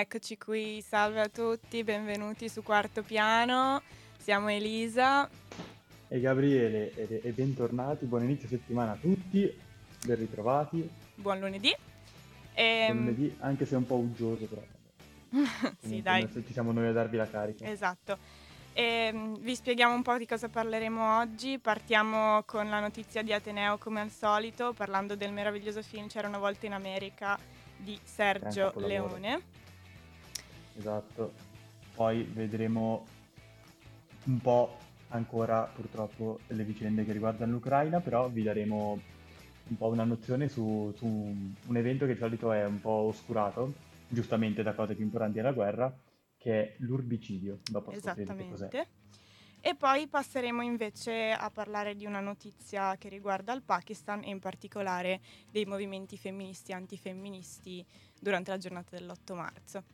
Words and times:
Eccoci 0.00 0.38
qui, 0.38 0.80
salve 0.80 1.20
a 1.20 1.28
tutti, 1.28 1.84
benvenuti 1.84 2.48
su 2.48 2.62
Quarto 2.62 3.02
Piano. 3.02 3.82
Siamo 4.16 4.48
Elisa 4.48 5.28
e 6.08 6.20
Gabriele 6.20 6.94
e, 6.94 7.30
bentornati, 7.32 8.06
buon 8.06 8.22
inizio 8.22 8.48
settimana 8.48 8.92
a 8.92 8.96
tutti, 8.96 9.54
ben 10.06 10.16
ritrovati. 10.16 10.88
Buon 11.16 11.40
lunedì. 11.40 11.68
E... 11.68 12.84
Buon 12.86 12.96
ehm, 12.96 12.96
lunedì, 12.96 13.36
anche 13.40 13.66
se 13.66 13.74
è 13.74 13.76
un 13.76 13.84
po' 13.84 13.96
uggioso 13.96 14.46
però. 14.46 14.62
sì, 15.78 16.00
dai. 16.00 16.26
Ci 16.32 16.50
siamo 16.50 16.72
noi 16.72 16.86
a 16.86 16.92
darvi 16.92 17.18
la 17.18 17.28
carica. 17.28 17.66
Esatto. 17.66 18.16
E, 18.72 18.82
ehm, 18.82 19.38
vi 19.40 19.54
spieghiamo 19.54 19.92
un 19.92 20.02
po' 20.02 20.16
di 20.16 20.24
cosa 20.24 20.48
parleremo 20.48 21.18
oggi. 21.18 21.58
Partiamo 21.58 22.42
con 22.46 22.70
la 22.70 22.80
notizia 22.80 23.20
di 23.20 23.34
Ateneo 23.34 23.76
come 23.76 24.00
al 24.00 24.10
solito, 24.10 24.72
parlando 24.72 25.14
del 25.14 25.30
meraviglioso 25.30 25.82
film 25.82 26.06
C'era 26.06 26.26
una 26.26 26.38
volta 26.38 26.64
in 26.64 26.72
America 26.72 27.38
di 27.76 28.00
Sergio 28.02 28.72
Leone. 28.76 29.68
Esatto. 30.76 31.32
Poi 31.94 32.22
vedremo 32.22 33.06
un 34.24 34.40
po' 34.40 34.76
ancora 35.08 35.64
purtroppo 35.64 36.40
le 36.48 36.64
vicende 36.64 37.04
che 37.04 37.12
riguardano 37.12 37.52
l'Ucraina, 37.52 38.00
però 38.00 38.28
vi 38.28 38.42
daremo 38.42 39.00
un 39.68 39.76
po' 39.76 39.88
una 39.88 40.04
nozione 40.04 40.48
su, 40.48 40.92
su 40.96 41.06
un 41.06 41.76
evento 41.76 42.06
che 42.06 42.14
di 42.14 42.18
solito 42.18 42.52
è 42.52 42.64
un 42.64 42.80
po' 42.80 42.90
oscurato, 42.90 43.72
giustamente 44.08 44.62
da 44.62 44.74
cose 44.74 44.94
più 44.94 45.04
importanti 45.04 45.36
della 45.36 45.52
guerra, 45.52 45.94
che 46.36 46.62
è 46.62 46.74
l'urbicidio. 46.78 47.60
Dopo 47.70 47.90
Esattamente. 47.90 48.88
E 49.62 49.74
poi 49.74 50.08
passeremo 50.08 50.62
invece 50.62 51.32
a 51.32 51.50
parlare 51.50 51.94
di 51.94 52.06
una 52.06 52.20
notizia 52.20 52.96
che 52.96 53.10
riguarda 53.10 53.52
il 53.52 53.62
Pakistan 53.62 54.24
e 54.24 54.30
in 54.30 54.38
particolare 54.38 55.20
dei 55.50 55.66
movimenti 55.66 56.16
femministi 56.16 56.70
e 56.70 56.76
antifemministi 56.76 57.84
durante 58.18 58.50
la 58.52 58.56
giornata 58.56 58.96
dell'8 58.96 59.34
marzo. 59.34 59.84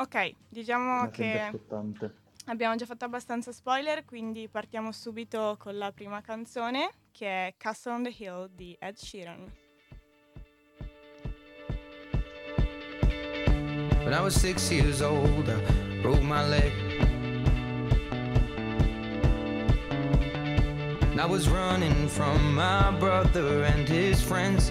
Ok, 0.00 0.32
diciamo 0.48 1.10
che 1.10 1.50
abbiamo 2.46 2.76
già 2.76 2.86
fatto 2.86 3.04
abbastanza 3.04 3.50
spoiler, 3.50 4.04
quindi 4.04 4.48
partiamo 4.48 4.92
subito 4.92 5.56
con 5.58 5.76
la 5.76 5.90
prima 5.90 6.20
canzone 6.20 6.92
che 7.10 7.26
è 7.26 7.54
Castle 7.56 7.92
on 7.92 8.02
the 8.04 8.14
Hill 8.16 8.48
di 8.54 8.76
Ed 8.78 8.96
Sheeran. 8.96 9.52
When 14.04 14.12
I 14.12 14.20
was 14.20 14.38
six 14.38 14.70
years 14.70 15.00
old, 15.00 15.48
I 15.48 16.00
broke 16.00 16.22
my 16.22 16.46
leg. 16.48 16.72
And 21.10 21.20
I 21.20 21.26
was 21.26 21.48
running 21.48 22.08
from 22.08 22.54
my 22.54 22.96
brother 23.00 23.64
and 23.64 23.88
his 23.88 24.22
friends. 24.22 24.70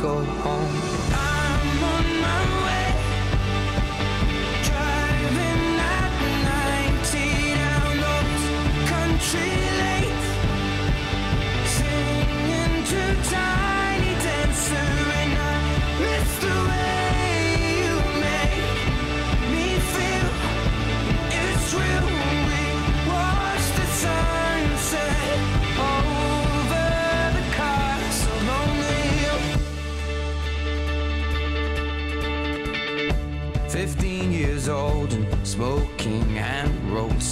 go 0.00 0.24
home 0.24 0.99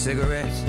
cigarettes. 0.09 0.63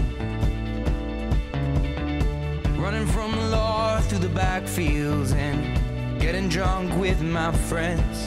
Running 2.77 3.07
from 3.07 3.31
the 3.31 3.47
law 3.47 4.01
through 4.01 4.19
the 4.19 4.27
backfields 4.27 5.31
and 5.33 6.19
getting 6.19 6.49
drunk 6.49 6.93
with 6.99 7.21
my 7.21 7.53
friends. 7.69 8.17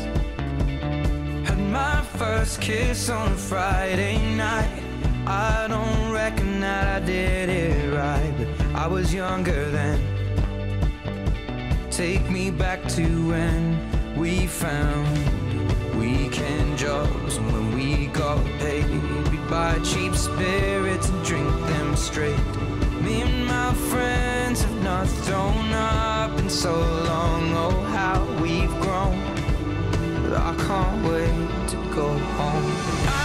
Had 1.47 1.59
my 1.59 2.01
first 2.17 2.63
kiss 2.63 3.11
on 3.11 3.31
a 3.31 3.37
Friday 3.37 4.17
night. 4.37 4.83
I 5.27 5.67
don't 5.69 6.11
reckon 6.11 6.61
that 6.61 7.03
I 7.03 7.05
did 7.05 7.51
it 7.51 7.95
right, 7.95 8.33
but 8.39 8.49
I 8.75 8.87
was 8.87 9.13
younger 9.13 9.71
then. 9.71 10.01
Take 11.91 12.25
me 12.31 12.51
back 12.51 12.81
to 12.97 13.05
when 13.29 14.17
we 14.17 14.47
found 14.47 15.19
weekend 15.95 16.79
jobs 16.79 17.37
and 17.37 17.53
when 17.53 17.75
we 17.75 18.07
got 18.07 18.43
paid 18.61 18.83
buy 19.53 19.79
cheap 19.81 20.15
spirits 20.15 21.02
drink 21.25 21.49
them 21.67 21.95
straight. 21.95 22.37
Me 23.01 23.23
and 23.23 23.47
my 23.47 23.73
friends 23.75 24.63
have 24.63 24.83
not 24.83 25.07
thrown 25.07 25.73
up 25.73 26.39
in 26.39 26.49
so 26.51 26.73
long. 26.73 27.53
Oh, 27.55 27.81
how 27.97 28.25
we've 28.43 28.71
grown. 28.81 29.19
But 30.23 30.39
I 30.39 30.55
can't 30.67 31.07
wait 31.07 31.69
to 31.69 31.77
go 31.95 32.09
home. 32.09 33.22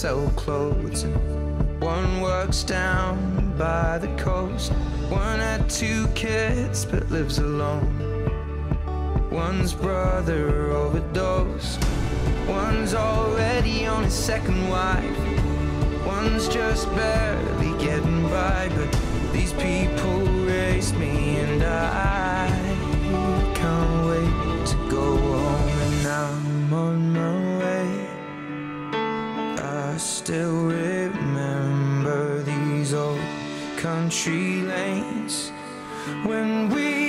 Sell 0.00 0.30
clothes. 0.30 1.02
And 1.02 1.78
one 1.78 2.22
works 2.22 2.62
down 2.62 3.54
by 3.58 3.98
the 3.98 4.08
coast. 4.16 4.72
One 5.10 5.40
had 5.40 5.68
two 5.68 6.06
kids 6.14 6.86
but 6.86 7.10
lives 7.10 7.36
alone. 7.36 7.90
One's 9.30 9.74
brother 9.74 10.70
overdosed. 10.70 11.84
One's 12.48 12.94
already 12.94 13.86
on 13.86 14.04
his 14.04 14.14
second 14.14 14.70
wife. 14.70 15.18
One's 16.06 16.48
just 16.48 16.88
barely 16.94 17.72
getting 17.84 18.22
by. 18.30 18.70
But 18.74 18.90
these 19.34 19.52
people 19.52 20.20
raised 20.46 20.96
me 20.96 21.40
and 21.40 21.62
I 21.62 22.29
still 30.24 30.66
remember 30.66 32.42
these 32.42 32.92
old 32.92 33.18
country 33.78 34.60
lanes 34.60 35.50
when 36.26 36.68
we 36.68 36.99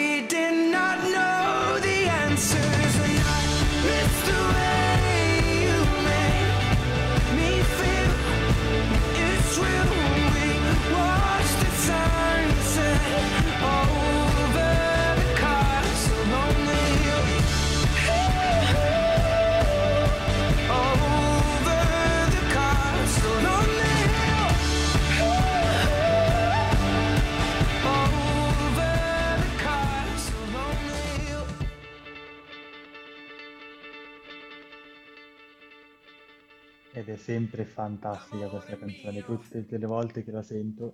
sempre 37.22 37.66
fantastica 37.66 38.48
questa 38.48 38.78
canzone, 38.78 39.24
tutte 39.24 39.78
le 39.78 39.86
volte 39.86 40.24
che 40.24 40.32
la 40.32 40.42
sento. 40.42 40.94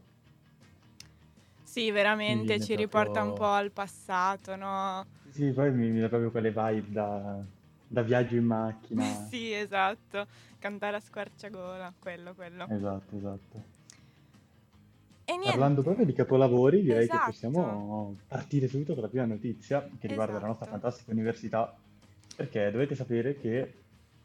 Sì, 1.64 1.92
veramente 1.92 2.60
ci 2.60 2.76
riporta 2.76 3.22
un 3.22 3.34
po' 3.34 3.46
al 3.46 3.72
passato, 3.72 4.56
no? 4.56 5.06
Sì, 5.30 5.52
poi 5.52 5.72
mi 5.72 5.90
mi 5.90 6.00
dà 6.00 6.08
proprio 6.08 6.32
quelle 6.32 6.50
vibe 6.50 6.92
da, 6.92 7.40
da 7.88 8.02
viaggio 8.02 8.36
in 8.36 8.46
macchina. 8.46 9.04
Sì, 9.30 9.54
esatto, 9.54 10.28
cantare 10.60 10.98
a 10.98 11.00
squarciagola, 11.00 11.94
quello, 12.00 12.34
quello. 12.34 12.68
Esatto, 12.70 13.16
esatto. 13.16 13.76
Parlando 15.44 15.82
proprio 15.82 16.06
di 16.06 16.14
capolavori, 16.14 16.82
direi 16.82 17.06
che 17.08 17.14
esatto, 17.14 17.32
possiamo 17.32 18.16
partire 18.28 18.68
subito 18.68 18.94
con 18.94 19.04
la 19.04 19.10
prima 19.10 19.26
notizia 19.26 19.88
che 20.00 20.08
riguarda 20.08 20.40
la 20.40 20.48
nostra 20.48 20.66
esatto. 20.66 20.82
fantastica 20.82 21.12
università, 21.12 21.76
perché 22.36 22.72
dovete 22.72 22.96
sapere 22.96 23.38
che 23.38 23.74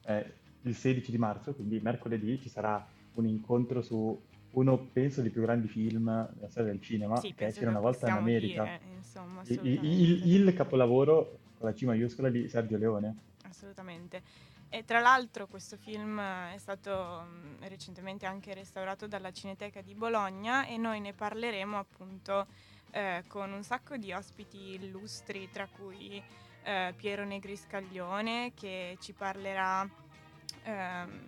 eh, 0.05 0.33
il 0.63 0.75
16 0.75 1.11
di 1.11 1.19
marzo, 1.19 1.55
quindi 1.55 1.81
mercoledì, 1.81 2.41
ci 2.41 2.49
sarà 2.49 2.85
un 3.15 3.27
incontro 3.27 3.83
su 3.83 4.21
uno, 4.53 4.79
penso, 4.93 5.23
dei 5.23 5.31
più 5.31 5.41
grandi 5.43 5.67
film 5.69 6.29
della 6.35 6.49
storia 6.49 6.71
del 6.73 6.81
cinema, 6.83 7.17
Sì, 7.17 7.35
che 7.35 7.51
C'era 7.53 7.71
una 7.71 7.81
volta 7.81 8.09
in 8.09 8.15
America. 8.15 8.63
dire, 8.65 8.81
insomma, 8.95 9.43
Il, 9.47 9.61
il- 9.65 10.27
il- 10.27 10.55
capolavoro 10.55 11.39
con 11.59 11.69
la 11.69 11.73
C 11.75 11.83
maiuscola 11.83 12.29
di 12.29 12.49
Sergio 12.49 12.77
Leone. 12.77 13.17
Assolutamente. 13.45 14.23
E 14.69 14.85
tra 14.85 15.01
l'altro 15.01 15.47
questo 15.47 15.77
film 15.77 16.19
è 16.19 16.57
stato 16.57 17.27
recentemente 17.61 18.25
anche 18.25 18.55
restaurato 18.55 19.07
dalla 19.07 19.31
Cineteca 19.31 19.83
di 19.83 19.95
Bologna 19.95 20.67
e 20.67 20.79
noi 20.79 21.01
ne 21.01 21.13
parleremo 21.13 21.77
appunto 21.79 22.47
eh, 22.91 23.23
con 23.27 23.53
un 23.53 23.63
sacco 23.63 23.97
di 23.97 24.13
ospiti 24.13 24.75
illustri, 24.75 25.51
tra 25.51 25.67
cui 25.67 26.23
eh, 26.65 26.95
Piero 26.97 27.25
Negri 27.25 27.57
Scaglione 27.57 28.53
che 28.55 28.97
ci 29.01 29.13
parlerà, 29.13 29.87
ehm, 30.65 31.21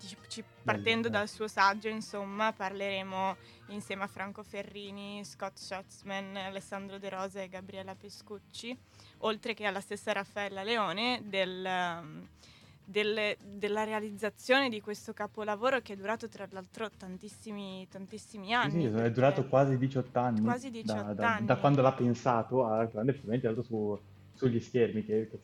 ci- 0.00 0.16
ci- 0.28 0.44
partendo 0.62 1.08
dal 1.08 1.28
suo 1.28 1.48
saggio, 1.48 1.88
insomma, 1.88 2.52
parleremo 2.52 3.36
insieme 3.68 4.02
a 4.04 4.06
Franco 4.06 4.42
Ferrini, 4.42 5.24
Scott 5.24 5.56
Schatzman, 5.56 6.36
Alessandro 6.36 6.98
De 6.98 7.08
Rosa 7.08 7.40
e 7.42 7.48
Gabriella 7.48 7.94
Pescucci 7.94 8.76
oltre 9.18 9.54
che 9.54 9.64
alla 9.64 9.80
stessa 9.80 10.12
Raffaella 10.12 10.62
Leone, 10.62 11.22
del, 11.24 11.64
um, 11.66 12.28
del- 12.84 13.34
della 13.40 13.84
realizzazione 13.84 14.68
di 14.68 14.82
questo 14.82 15.14
capolavoro 15.14 15.80
che 15.80 15.94
è 15.94 15.96
durato 15.96 16.28
tra 16.28 16.46
l'altro 16.50 16.90
tantissimi, 16.90 17.86
tantissimi 17.88 18.48
Sì, 18.48 18.52
anni. 18.52 18.70
sì, 18.82 18.84
è 18.84 18.90
perché- 18.90 19.10
durato 19.12 19.46
quasi 19.46 19.78
18 19.78 20.18
anni, 20.18 20.40
Quasi 20.42 20.70
da, 20.70 20.80
18 20.82 21.12
da- 21.14 21.34
anni. 21.36 21.46
da 21.46 21.56
quando 21.56 21.80
l'ha 21.80 21.92
pensato 21.92 22.66
a 22.66 22.84
quando 22.86 23.12
è 23.12 23.18
andato 23.32 23.62
su- 23.62 23.98
sugli 24.34 24.60
schermi, 24.60 25.02
che, 25.06 25.28
che 25.30 25.38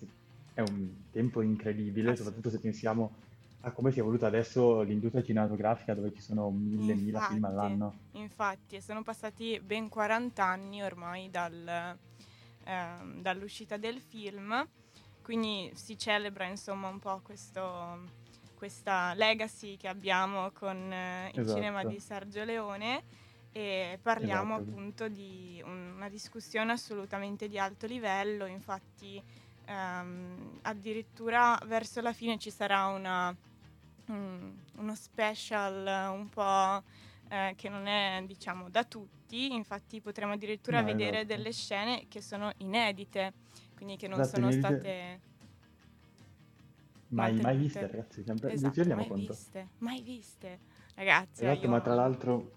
è 0.65 0.69
un 0.69 0.89
tempo 1.11 1.43
incredibile, 1.43 2.11
Ass- 2.11 2.19
soprattutto 2.19 2.51
se 2.51 2.59
pensiamo 2.61 3.29
a 3.62 3.73
come 3.73 3.91
si 3.93 3.99
è 3.99 4.01
evoluta 4.01 4.27
adesso 4.27 4.81
l'industria 4.83 5.23
cinematografica 5.23 5.95
dove 5.95 6.12
ci 6.15 6.23
sono 6.23 6.49
mille, 6.51 6.95
mila 6.95 7.21
film 7.21 7.45
Infatti, 7.45 7.45
all'anno. 7.45 7.95
Infatti, 8.12 8.81
sono 8.81 9.03
passati 9.03 9.61
ben 9.61 9.89
40 9.89 10.45
anni 10.45 10.83
ormai 10.83 11.31
dal, 11.31 11.97
ehm, 12.65 13.21
dall'uscita 13.21 13.77
del 13.77 14.01
film, 14.01 14.67
quindi 15.23 15.71
si 15.75 15.99
celebra 15.99 16.47
insomma 16.47 16.89
un 16.89 16.99
po' 16.99 17.21
questo, 17.23 18.09
questa 18.55 19.12
legacy 19.15 19.77
che 19.77 19.89
abbiamo 19.89 20.51
con 20.53 20.77
eh, 20.93 21.31
il 21.35 21.47
cinema 21.47 21.81
Esatto. 21.81 21.89
di 21.89 22.01
Sergio 22.01 22.45
Leone 22.45 23.03
e 23.53 23.99
parliamo 24.01 24.55
Esatto. 24.55 24.71
appunto 24.71 25.09
di 25.09 25.61
un- 25.65 25.93
una 25.97 26.09
discussione 26.09 26.73
assolutamente 26.73 27.49
di 27.49 27.59
alto 27.59 27.87
livello, 27.87 28.47
infatti 28.47 29.23
ehm, 29.70 30.58
addirittura 30.62 31.58
verso 31.67 32.00
la 32.00 32.12
fine 32.12 32.38
ci 32.38 32.50
sarà 32.50 32.87
una, 32.87 33.34
un- 34.06 34.52
uno 34.76 34.94
special 34.94 36.11
un 36.12 36.28
po' 36.28 36.82
eh, 37.28 37.55
che 37.56 37.69
non 37.69 37.87
è 37.87 38.22
diciamo 38.26 38.69
da 38.69 38.84
tutti, 38.84 39.52
infatti 39.55 40.00
potremo 40.00 40.32
addirittura 40.32 40.82
No, 40.82 40.87
vedere 40.87 41.20
esatto. 41.20 41.26
delle 41.26 41.52
scene 41.52 42.05
che 42.08 42.20
sono 42.20 42.50
inedite, 42.58 43.32
quindi 43.75 43.96
che 43.96 44.08
non 44.08 44.20
Esatto, 44.20 44.37
sono 44.38 44.50
inedite. 44.50 44.69
state 44.69 45.20
Mai, 47.12 47.32
mai 47.40 47.56
viste, 47.56 47.87
ragazzi, 47.88 48.23
sempre, 48.23 48.52
Esatto, 48.52 48.94
mai 48.94 49.06
conto. 49.08 49.32
viste, 49.34 49.69
mai 49.78 50.02
viste. 50.02 50.58
Ragazzi, 50.94 51.43
Esatto, 51.44 51.62
io... 51.62 51.70
ma 51.70 51.81
tra 51.81 51.94
l'altro 51.94 52.50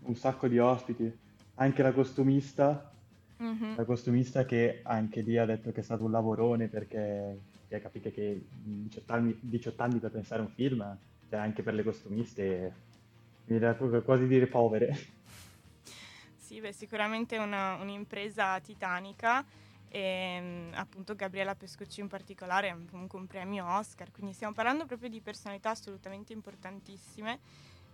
un 0.00 0.14
sacco 0.16 0.48
di 0.48 0.58
ospiti, 0.58 1.12
anche 1.54 1.82
la 1.82 1.92
costumista, 1.92 2.95
Mhm. 3.38 3.76
la 3.76 3.84
costumista 3.84 4.44
che 4.44 4.80
anche 4.82 5.20
lì 5.20 5.36
ha 5.36 5.44
detto 5.44 5.70
che 5.72 5.80
è 5.80 5.82
stato 5.82 6.04
un 6.04 6.10
lavorone 6.10 6.68
perché 6.68 7.38
cioè, 7.68 7.80
capite 7.80 8.12
che 8.12 8.40
18 8.50 9.12
anni, 9.12 9.36
18 9.40 9.82
anni 9.82 9.98
per 9.98 10.10
pensare 10.10 10.40
a 10.40 10.44
un 10.44 10.50
film, 10.52 10.96
cioè 11.28 11.38
anche 11.38 11.62
per 11.62 11.74
le 11.74 11.82
costumiste, 11.82 12.72
mi 13.46 13.58
proprio 13.58 14.02
quasi 14.02 14.26
dire 14.26 14.46
povere. 14.46 14.96
Sì, 16.36 16.60
beh, 16.60 16.72
sicuramente 16.72 17.38
una- 17.38 17.74
un'impresa 17.74 18.60
titanica 18.60 19.44
e 19.88 20.38
mm, 20.40 20.72
appunto 20.74 21.16
Gabriela 21.16 21.56
Pescocci 21.56 22.00
in 22.00 22.08
particolare 22.08 22.68
è 22.68 22.76
comunque 22.88 23.18
un 23.18 23.26
premio 23.26 23.66
Oscar, 23.66 24.12
quindi 24.12 24.32
stiamo 24.32 24.52
parlando 24.54 24.86
proprio 24.86 25.08
di 25.08 25.20
personalità 25.20 25.70
assolutamente 25.70 26.32
importantissime 26.32 27.40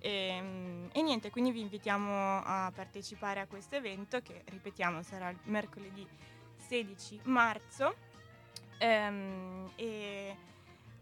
e, 0.02 0.38
mm, 0.40 0.86
e 0.92 1.02
niente, 1.02 1.30
quindi 1.30 1.52
vi 1.52 1.60
invitiamo 1.60 2.42
a 2.44 2.72
partecipare 2.74 3.38
a 3.38 3.46
questo 3.46 3.76
evento 3.76 4.20
che 4.20 4.42
ripetiamo 4.46 5.02
sarà 5.02 5.30
il 5.30 5.38
mercoledì 5.44 6.06
16 6.56 7.20
marzo. 7.24 7.94
Ehm, 8.78 9.70
e 9.76 10.36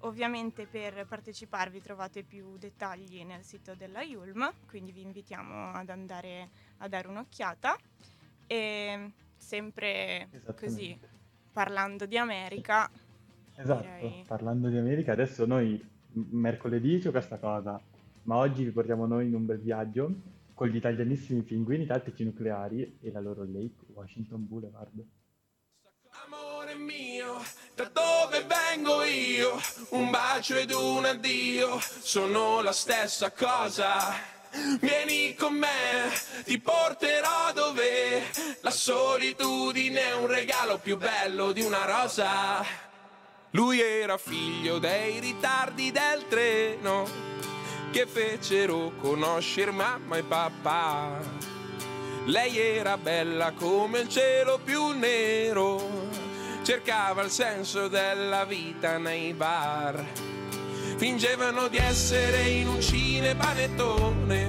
ovviamente 0.00 0.66
per 0.66 1.07
parteciparvi 1.07 1.80
trovate 1.80 2.23
più 2.23 2.59
dettagli 2.59 3.25
nel 3.25 3.42
sito 3.42 3.75
della 3.75 4.02
Yulm, 4.02 4.52
quindi 4.69 4.92
vi 4.92 5.00
invitiamo 5.00 5.73
ad 5.73 5.88
andare 5.88 6.50
a 6.78 6.88
dare 6.88 7.09
un'occhiata. 7.09 7.76
E 8.47 9.12
sempre 9.35 10.28
così 10.57 10.99
parlando 11.52 12.04
di 12.04 12.19
America 12.19 12.90
Esatto, 13.61 13.83
direi 13.83 14.25
parlando 14.26 14.69
di 14.69 14.78
America, 14.78 15.12
adesso 15.12 15.45
noi 15.45 15.83
mercoledì 16.12 16.99
c'è 16.99 17.11
questa 17.11 17.38
cosa, 17.38 17.80
ma 18.22 18.36
oggi 18.36 18.64
vi 18.64 18.70
portiamo 18.70 19.06
noi 19.06 19.26
in 19.26 19.34
un 19.34 19.46
bel 19.46 19.60
viaggio 19.60 20.38
con 20.54 20.68
gli 20.68 20.76
italianissimi 20.76 21.42
pinguini 21.42 21.86
tattici 21.86 22.22
nucleari 22.22 22.98
e 23.00 23.10
la 23.10 23.20
loro 23.20 23.44
Lake 23.44 23.86
Washington 23.94 24.46
Boulevard. 24.46 25.02
Amore 26.26 26.74
mio, 26.74 27.36
da 27.74 27.90
dove 27.90 28.44
vengo 28.44 29.02
io? 29.02 29.58
Un 29.90 30.10
bacio 30.10 30.56
ed 30.56 30.70
un 30.70 31.06
addio 31.06 31.78
sono 31.80 32.60
la 32.60 32.72
stessa 32.72 33.32
cosa. 33.32 34.12
Vieni 34.80 35.34
con 35.34 35.54
me, 35.54 36.10
ti 36.44 36.60
porterò 36.60 37.52
dove 37.54 38.22
la 38.60 38.70
solitudine 38.70 40.08
è 40.08 40.14
un 40.16 40.26
regalo 40.26 40.78
più 40.78 40.98
bello 40.98 41.52
di 41.52 41.62
una 41.62 41.86
rosa. 41.86 42.62
Lui 43.52 43.80
era 43.80 44.18
figlio 44.18 44.78
dei 44.78 45.20
ritardi 45.20 45.90
del 45.90 46.26
treno 46.28 47.29
che 47.90 48.06
fecero 48.06 48.92
conoscere 49.00 49.73
mamma 49.73 50.16
e 50.16 50.23
papà. 50.23 51.18
Lei 52.26 52.56
era 52.59 52.97
bella 52.97 53.52
come 53.52 54.00
il 54.00 54.09
cielo 54.09 54.61
più 54.62 54.90
nero, 54.90 56.09
cercava 56.62 57.23
il 57.23 57.30
senso 57.30 57.88
della 57.88 58.44
vita 58.44 58.99
nei 58.99 59.35
bar. 59.35 60.04
Fingevano 60.97 61.66
di 61.68 61.78
essere 61.78 62.42
in 62.42 62.68
un 62.68 62.80
cinepanettone, 62.80 64.49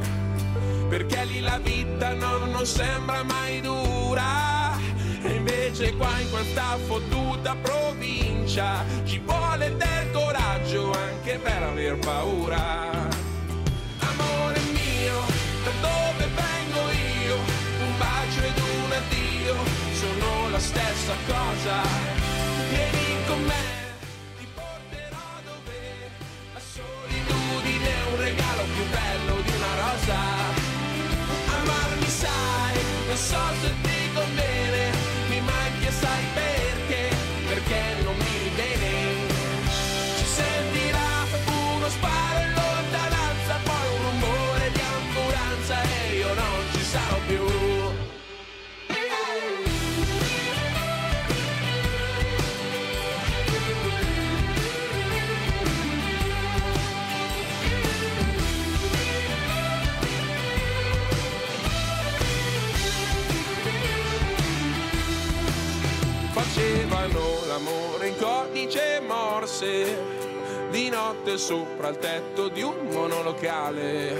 perché 0.88 1.26
lì 1.26 1.40
la 1.40 1.58
vita 1.58 2.14
non, 2.14 2.52
non 2.52 2.66
sembra 2.66 3.24
mai 3.24 3.62
dura. 3.62 4.78
E 5.24 5.34
invece 5.34 5.96
qua 5.96 6.20
in 6.20 6.30
questa 6.30 6.78
fottuta 6.86 7.56
provincia 7.56 8.84
ci 9.06 9.20
vuole 9.20 9.76
del 9.78 10.12
coraggio 10.12 10.92
anche 10.92 11.40
per 11.40 11.64
aver 11.64 11.98
paura. 11.98 13.21
Stessa 21.62 22.11
morse, 69.62 69.98
di 70.72 70.90
notte 70.90 71.38
sopra 71.38 71.90
il 71.90 71.98
tetto 72.00 72.48
di 72.50 72.64
un 72.64 72.88
monolocale. 72.92 74.18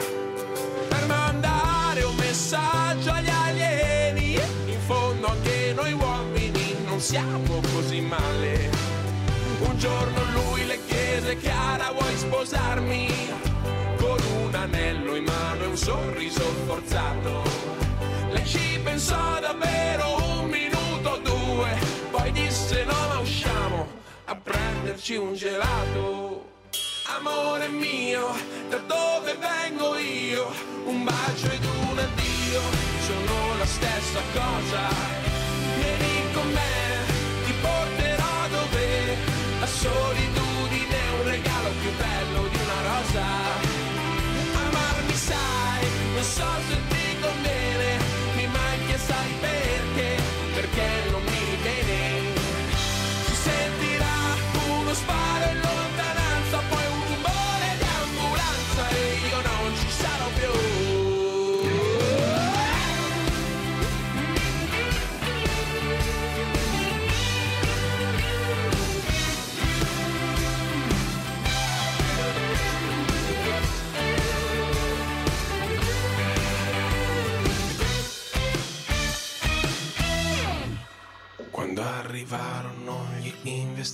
Per 0.88 1.06
mandare 1.08 2.04
un 2.04 2.16
messaggio 2.16 3.12
agli 3.12 3.30
alieni, 3.30 4.34
in 4.34 4.80
fondo 4.86 5.28
anche 5.28 5.74
noi 5.74 5.94
uomini 5.94 6.76
non 6.86 7.00
siamo 7.00 7.62
così 7.74 8.02
male. 8.02 8.70
Un 9.62 9.78
giorno 9.78 10.20
lui 10.34 10.66
le 10.66 10.80
chiese 10.86 11.38
cara 11.38 11.92
vuoi 11.92 12.16
sposarmi? 12.16 13.10
Con 13.98 14.20
un 14.44 14.54
anello 14.54 15.16
in 15.16 15.24
mano 15.24 15.64
e 15.64 15.68
un 15.68 15.78
sorriso 15.78 16.42
forzato. 16.66 17.44
Lei 18.32 18.46
ci 18.46 18.80
pensò 18.84 19.40
davvero 19.40 20.40
un 20.40 20.50
minuto 20.50 21.10
o 21.10 21.18
due, 21.18 21.78
poi 22.12 22.32
disse 22.32 22.84
no 22.84 23.08
ma 23.10 23.20
usciamo 23.20 24.01
prenderci 25.02 25.16
un 25.16 25.34
gelato. 25.34 26.50
Amore 27.18 27.68
mio, 27.68 28.34
da 28.70 28.78
dove 28.78 29.36
vengo 29.36 29.98
io? 29.98 30.54
Un 30.86 31.04
bacio 31.04 31.52
ed 31.52 31.64
un 31.64 31.98
addio 31.98 32.62
sono 33.06 33.58
la 33.58 33.66
stessa 33.66 34.22
cosa. 34.34 35.31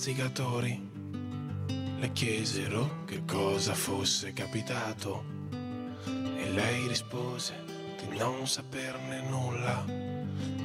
Investigatori, 0.08 0.90
le 1.98 2.12
chiesero 2.12 3.04
che 3.04 3.24
cosa 3.26 3.74
fosse 3.74 4.32
capitato 4.32 5.22
e 6.06 6.50
lei 6.50 6.86
rispose 6.86 7.54
di 8.00 8.16
non 8.16 8.46
saperne 8.46 9.20
nulla. 9.28 9.84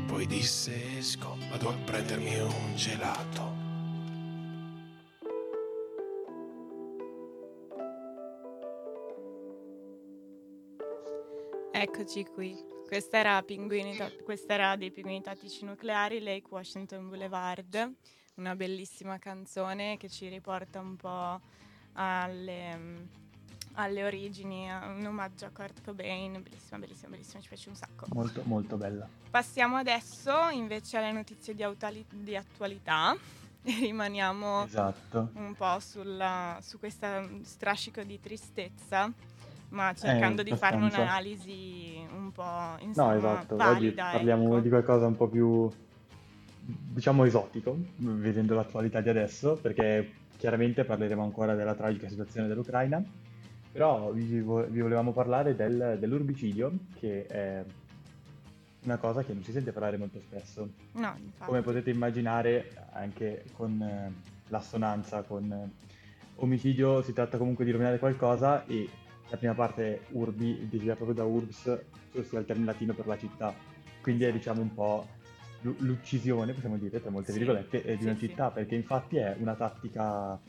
Poi 0.07 0.25
disse 0.27 0.97
esco, 0.97 1.35
vado 1.49 1.69
a 1.69 1.73
prendermi 1.73 2.39
un 2.39 2.75
gelato. 2.75 3.51
Eccoci 11.73 12.23
qui. 12.33 12.72
Questa 12.87 13.17
era, 13.17 13.41
Pinguini 13.41 13.97
questa 14.23 14.53
era 14.53 14.75
dei 14.75 14.91
Pinguini 14.91 15.21
Tattici 15.21 15.65
Nucleari, 15.65 16.19
Lake 16.21 16.47
Washington 16.49 17.09
Boulevard, 17.09 17.91
una 18.35 18.55
bellissima 18.55 19.17
canzone 19.17 19.97
che 19.97 20.09
ci 20.09 20.27
riporta 20.27 20.79
un 20.79 20.95
po' 20.95 21.39
alle, 21.93 22.77
mm, 22.77 22.97
alle 23.73 24.03
origini, 24.03 24.69
un 24.69 25.03
omaggio 25.05 25.45
a 25.45 25.49
Kurt 25.49 25.83
Cobain, 25.83 26.41
bellissima, 26.41 26.77
bellissima, 26.77 27.09
bellissima, 27.09 27.41
ci 27.41 27.47
piace 27.47 27.69
un 27.69 27.75
sacco. 27.75 28.05
Molto, 28.13 28.41
molto 28.45 28.77
bella. 28.77 29.07
Passiamo 29.29 29.77
adesso 29.77 30.49
invece 30.49 30.97
alle 30.97 31.11
notizie 31.11 31.55
di, 31.55 31.63
autali- 31.63 32.05
di 32.09 32.35
attualità 32.35 33.15
e 33.63 33.73
rimaniamo 33.79 34.65
Esatto. 34.65 35.29
un 35.33 35.55
po' 35.55 35.79
sulla, 35.79 36.59
su 36.61 36.77
questo 36.77 37.07
strascico 37.43 38.03
di 38.03 38.19
tristezza, 38.19 39.11
ma 39.73 39.93
cercando 39.93 40.43
di 40.43 40.55
fare 40.55 40.75
un'analisi 40.75 42.05
un 42.15 42.31
po' 42.31 42.77
insomma, 42.79 43.11
No, 43.13 43.17
esatto. 43.17 43.55
Oggi 43.55 43.63
valida. 43.63 44.09
parliamo 44.11 44.43
ecco. 44.45 44.59
di 44.59 44.69
qualcosa 44.69 45.05
un 45.07 45.15
po' 45.15 45.27
più, 45.27 45.69
diciamo, 46.61 47.25
esotico, 47.25 47.75
vedendo 47.97 48.55
l'attualità 48.55 49.01
di 49.01 49.09
adesso, 49.09 49.55
perché 49.61 50.11
chiaramente 50.37 50.83
parleremo 50.83 51.23
ancora 51.23 51.55
della 51.55 51.73
tragica 51.73 52.07
situazione 52.07 52.47
dell'Ucraina, 52.47 53.03
però 53.71 54.11
vi, 54.11 54.39
vo- 54.41 54.65
vi 54.67 54.81
volevamo 54.81 55.11
parlare 55.11 55.55
del- 55.55 55.97
dell'urbicidio, 55.99 56.71
che 56.99 57.25
è 57.25 57.63
una 58.83 58.97
cosa 58.97 59.23
che 59.23 59.33
non 59.33 59.43
si 59.43 59.51
sente 59.51 59.71
parlare 59.71 59.97
molto 59.97 60.19
spesso. 60.19 60.69
No. 60.93 61.17
Come 61.39 61.61
potete 61.61 61.89
immaginare, 61.89 62.73
anche 62.91 63.45
con 63.53 63.81
eh, 63.81 64.11
l'assonanza 64.49 65.23
con 65.23 65.51
eh, 65.51 65.69
omicidio 66.35 67.01
si 67.01 67.13
tratta 67.13 67.37
comunque 67.37 67.65
di 67.65 67.71
rovinare 67.71 67.97
qualcosa 67.97 68.65
e 68.65 68.87
la 69.33 69.39
prima 69.39 69.53
parte 69.55 70.05
urbi 70.11 70.67
deriva 70.69 70.95
proprio 70.95 71.15
da 71.15 71.23
urbs, 71.23 71.79
ossia 72.13 72.37
il 72.39 72.45
termine 72.45 72.67
latino 72.71 72.93
per 72.93 73.07
la 73.07 73.17
città. 73.17 73.51
Quindi 73.99 74.25
è 74.25 74.31
diciamo 74.31 74.61
un 74.61 74.71
po' 74.71 75.07
l'u- 75.61 75.75
l'uccisione, 75.79 76.53
possiamo 76.53 76.77
dire, 76.77 77.01
tra 77.01 77.09
molte 77.09 77.31
Sì, 77.31 77.39
virgolette, 77.39 77.83
eh, 77.83 77.95
di 77.95 78.03
sì, 78.03 78.09
una 78.09 78.15
sì. 78.15 78.27
città, 78.27 78.51
perché 78.51 78.75
infatti 78.75 79.17
è 79.17 79.35
una 79.39 79.55
tattica 79.55 80.39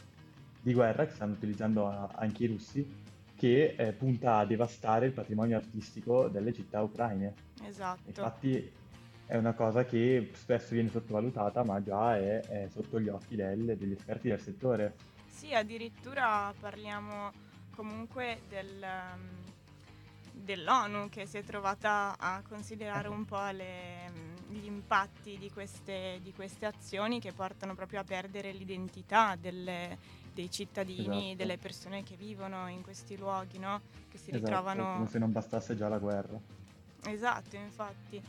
di 0.61 0.75
guerra 0.75 1.07
che 1.07 1.15
stanno 1.15 1.33
utilizzando 1.33 1.87
anche 2.15 2.45
i 2.45 2.47
russi, 2.47 3.03
che 3.35 3.75
eh, 3.77 3.93
punta 3.93 4.37
a 4.37 4.45
devastare 4.45 5.07
il 5.07 5.13
patrimonio 5.13 5.57
artistico 5.57 6.29
delle 6.29 6.53
città 6.53 6.83
ucraine. 6.83 7.33
Esatto. 7.65 8.01
Infatti 8.07 8.71
è 9.25 9.37
una 9.37 9.55
cosa 9.55 9.87
che 9.87 10.31
spesso 10.35 10.75
viene 10.75 10.91
sottovalutata, 10.91 11.65
ma 11.65 11.83
già 11.83 12.19
è, 12.19 12.41
è 12.43 12.69
sotto 12.71 13.01
gli 13.01 13.09
occhi 13.09 13.35
del- 13.35 13.77
degli 13.79 13.93
esperti 13.93 14.29
del 14.29 14.41
settore. 14.41 14.95
Sì, 15.27 15.55
addirittura 15.55 16.53
parliamo 16.61 17.33
comunque 17.75 18.43
del, 18.49 18.83
um, 18.83 19.53
dell'ONU 20.33 21.09
che 21.09 21.27
si 21.27 21.39
è 21.39 21.45
trovata 21.45 22.17
a 22.19 22.43
considerare 22.47 23.09
un 23.09 23.25
po' 23.25 23.49
le, 23.51 24.11
um, 24.15 24.55
gli 24.55 24.67
impatti 24.67 25.39
di 25.39 25.51
queste, 25.51 26.21
di 26.23 26.33
queste 26.33 26.67
azioni 26.67 27.21
che 27.21 27.33
portano 27.33 27.75
proprio 27.75 28.01
a 28.01 28.05
perdere 28.05 28.53
l'identità 28.53 29.37
delle- 29.37 30.23
dei 30.35 30.51
cittadini, 30.51 31.19
Esatto. 31.31 31.37
delle 31.37 31.59
persone 31.59 32.03
che 32.03 32.17
vivono 32.17 32.69
in 32.69 32.83
questi 32.83 33.17
luoghi, 33.17 33.59
no? 33.59 33.81
Che 34.09 34.19
si 34.19 34.31
Esatto, 34.31 34.45
ritrovano... 34.45 34.93
come 34.95 35.07
se 35.07 35.19
non 35.19 35.31
bastasse 35.31 35.77
già 35.77 35.89
la 35.89 35.99
guerra. 35.99 36.39
Esatto, 37.07 37.55
infatti. 37.57 38.21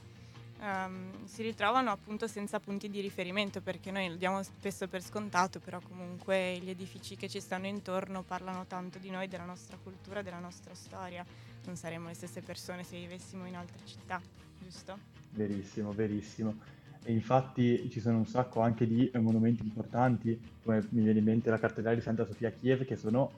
Ehm, 0.62 1.26
si 1.26 1.44
ritrovano 1.44 1.92
appunto 1.92 2.28
senza 2.28 2.60
punti 2.60 2.90
di 2.90 3.02
riferimento 3.02 3.62
perché 3.62 3.92
noi 3.92 4.10
lo 4.10 4.16
diamo 4.16 4.42
spesso 4.42 4.88
per 4.88 5.02
scontato, 5.02 5.60
però 5.60 5.80
comunque 5.82 6.58
gli 6.60 6.70
edifici 6.70 7.16
che 7.16 7.28
ci 7.28 7.40
stanno 7.40 7.68
intorno 7.68 8.24
parlano 8.24 8.66
tanto 8.66 8.98
di 8.98 9.10
noi, 9.10 9.28
della 9.28 9.46
nostra 9.46 9.78
cultura, 9.82 10.22
della 10.22 10.40
nostra 10.40 10.74
storia. 10.74 11.26
Non 11.66 11.76
saremmo 11.76 12.08
le 12.08 12.14
stesse 12.14 12.42
persone 12.42 12.84
se 12.84 12.98
vivessimo 12.98 13.46
in 13.46 13.56
altre 13.56 13.80
città, 13.86 14.22
giusto? 14.60 14.98
Verissimo, 15.32 15.92
verissimo. 15.92 16.56
E 17.04 17.12
infatti 17.12 17.88
ci 17.92 18.00
sono 18.00 18.18
un 18.18 18.26
sacco 18.26 18.62
anche 18.62 18.88
di 18.88 19.10
eh, 19.12 19.20
monumenti 19.20 19.62
importanti, 19.64 20.40
come 20.64 20.86
mi 20.90 21.04
viene 21.04 21.20
in 21.20 21.26
mente 21.26 21.50
la 21.50 21.60
cattedrale 21.60 21.98
di 21.98 22.02
Santa 22.02 22.26
Sofia 22.26 22.48
a 22.48 22.52
Kiev, 22.52 22.86
che 22.86 22.96
sono 22.96 23.32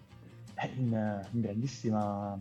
eh, 0.55 0.71
in, 0.77 0.93
eh, 0.93 1.27
in 1.31 1.41
grandissima, 1.41 2.39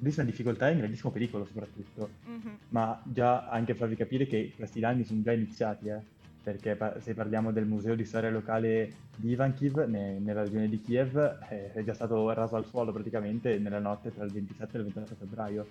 grandissima 0.00 0.24
difficoltà 0.24 0.68
e 0.68 0.72
in 0.72 0.78
grandissimo 0.78 1.12
pericolo 1.12 1.44
soprattutto. 1.44 2.08
Mhm. 2.24 2.58
Ma 2.70 3.00
già 3.04 3.48
anche 3.48 3.74
farvi 3.74 3.96
capire 3.96 4.26
che 4.26 4.52
questi 4.56 4.80
danni 4.80 5.04
sono 5.04 5.20
già 5.22 5.32
iniziati, 5.32 5.88
eh, 5.88 5.98
perché 6.42 6.74
pa- 6.74 6.98
se 7.00 7.12
parliamo 7.14 7.52
del 7.52 7.66
museo 7.66 7.94
di 7.94 8.04
storia 8.04 8.30
locale 8.30 8.92
di 9.14 9.30
Ivankiv, 9.32 9.84
ne- 9.86 10.18
nella 10.18 10.42
regione 10.42 10.68
di 10.68 10.80
Kiev, 10.80 11.16
eh, 11.50 11.72
è 11.72 11.84
già 11.84 11.92
stato 11.92 12.32
raso 12.32 12.56
al 12.56 12.64
suolo 12.64 12.92
praticamente 12.92 13.58
nella 13.58 13.78
notte 13.78 14.12
tra 14.12 14.24
il 14.24 14.32
27 14.32 14.76
e 14.76 14.80
il 14.80 14.84
28 14.86 15.14
febbraio. 15.14 15.66